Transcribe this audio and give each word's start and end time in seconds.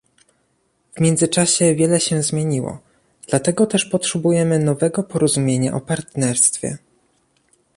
W 0.95 0.99
międzyczasie 1.01 1.75
wiele 1.75 1.99
się 1.99 2.23
zmieniło, 2.23 2.79
dlatego 3.27 3.65
też 3.65 3.85
potrzebujemy 3.85 4.59
nowego 4.59 5.03
porozumienia 5.03 5.73
o 5.73 5.81
partnerstwie 5.81 6.77